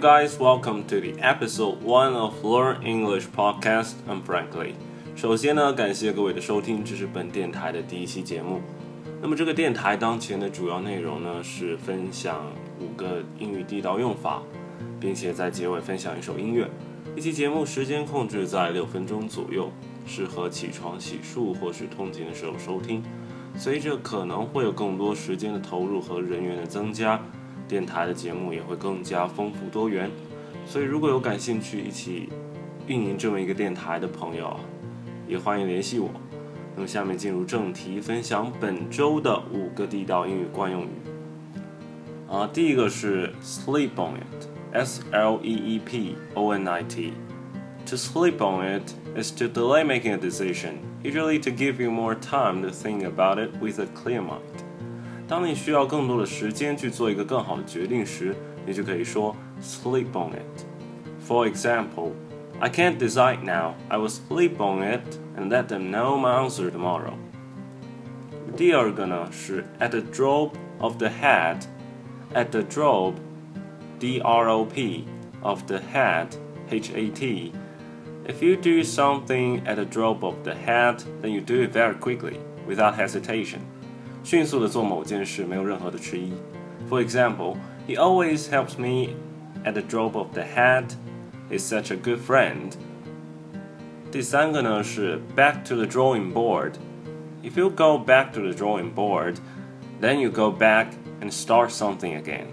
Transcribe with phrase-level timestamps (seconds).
[0.00, 3.96] guys, welcome to the episode one of Learn English podcast.
[4.08, 4.72] I'm Frankly.
[5.14, 8.62] 首先呢，感谢各位的收听，这是本电台的第一期节目。
[9.20, 12.46] 那么这个电台当前的主要内容呢是分享
[12.80, 14.40] 五个英语地道用法，
[14.98, 16.66] 并且在结尾分享一首音乐。
[17.14, 19.70] 一期节目时间控制在六分钟左右，
[20.06, 23.02] 适合起床、洗漱或是通勤的时候收听。
[23.54, 27.20] 随着可能会有更多时间的投入和人员的增加，
[27.69, 30.09] 电台的节目也会更加丰富多元。
[30.65, 32.29] 所以如果有感兴趣一起
[32.87, 34.59] 运营这么一个电台的朋友，
[35.27, 36.09] 也欢迎联系我。
[36.75, 40.89] 那么下面进入正题，分享本周的五个地道英语惯用语。
[42.29, 49.31] 啊，第一个是 sleep on it，S L E E P O N I T。To sleep on it is
[49.37, 53.51] to delay making a decision, usually to give you more time to think about it
[53.61, 54.41] with a clear mind.
[55.29, 60.65] 当你需要更多的时间去做一个更好的决定时，你就可以说 sleep on it.
[61.27, 62.11] For example,
[62.59, 63.73] I can't decide now.
[63.89, 65.01] I will sleep on it
[65.35, 67.13] and let them know my answer tomorrow.
[68.55, 71.65] 第二个呢是 at the drop of the hat,
[72.33, 73.13] at the drop,
[73.99, 75.05] D R O P,
[75.41, 76.37] of the hat,
[76.69, 77.51] H A T.
[78.27, 81.95] If you do something at the drop of the hat, then you do it very
[81.95, 83.61] quickly, without hesitation.
[84.23, 86.33] 迅速的做某件事，没有任何的迟疑。
[86.89, 87.55] For example,
[87.87, 89.13] he always helps me
[89.63, 90.95] at the drop of the hat.
[91.49, 92.73] He's such a good friend.
[94.11, 96.73] 第三个呢是 back to the drawing board.
[97.43, 99.35] If you go back to the drawing board,
[100.01, 100.87] then you go back
[101.21, 102.45] and start something again.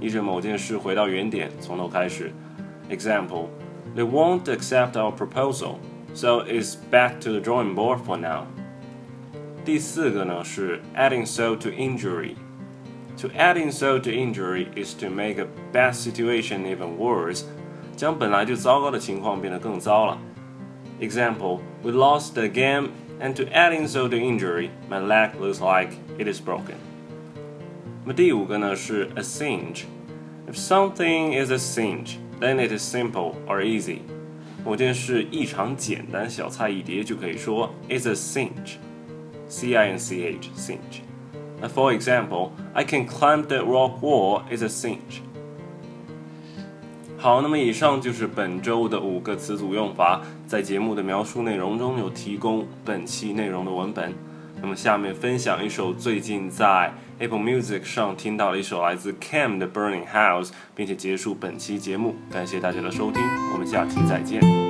[0.00, 2.32] 依着某件事回到原点，从头开始。
[2.88, 3.48] Example,
[3.94, 5.76] they won't accept our proposal,
[6.14, 8.46] so it's back to the drawing board for now.
[9.65, 12.35] 第四个呢是 add insult to injury。
[13.21, 17.43] To add insult to injury is to make a bad situation even worse，
[17.95, 20.17] 将本来就糟糕的情况变得更糟了。
[20.99, 22.89] Example: We lost the game,
[23.21, 26.75] and to add insult to injury, my leg looks like it is broken.
[28.03, 29.83] 那么第五个呢是 a cinch。
[30.51, 33.99] If something is a cinch, then it is simple or easy。
[34.65, 38.77] 某件事异常简单，小菜一碟就可以说 is a cinch。
[39.53, 41.03] C I N C H, cinch.
[41.75, 45.21] For example, I can climb the rock wall is a cinch.
[47.17, 54.11] 好，那么以上就是本周的五个词组用法，在节目的描述内容中有提供本期内容的文本。
[54.59, 62.15] 那么下面分享一首最近在 Apple Music 上听到的一首来自 Cam 的 Burning House，并且结束本期节目。
[62.31, 63.21] 感谢大家的收听，
[63.53, 64.62] 我们下期再见。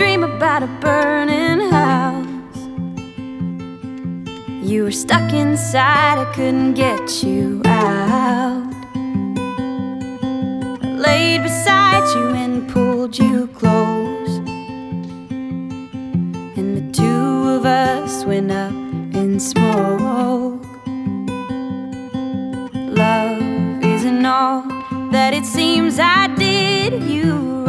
[0.00, 2.56] About a burning house.
[4.66, 8.72] You were stuck inside, I couldn't get you out.
[10.82, 14.38] I laid beside you and pulled you close.
[16.56, 18.72] And the two of us went up
[19.14, 20.64] in smoke.
[22.74, 24.62] Love isn't all
[25.12, 27.61] that it seems I did you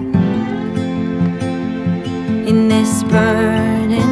[2.49, 4.12] In this burning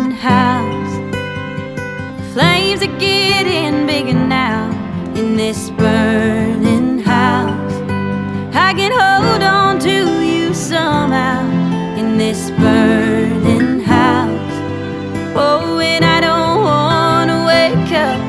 [2.41, 4.71] flames are getting bigger now.
[5.15, 7.75] In this burning house,
[8.69, 9.97] I can hold on to
[10.33, 11.41] you somehow.
[12.01, 14.55] In this burning house,
[15.45, 18.21] oh, and I don't wanna wake up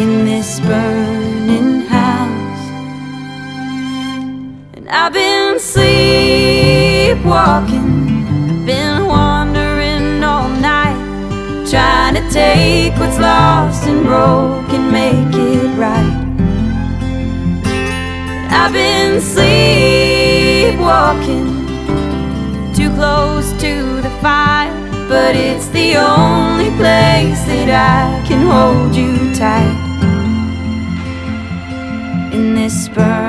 [0.00, 2.64] in this burning house.
[4.76, 7.91] And I've been sleepwalking,
[12.12, 16.28] trying to take what's lost and broke and make it right.
[18.50, 19.54] I've been sleepwalking,
[22.74, 24.72] too close to the fire,
[25.08, 29.78] but it's the only place that I can hold you tight
[32.32, 33.21] in this burn.